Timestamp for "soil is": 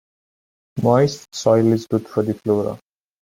1.31-1.85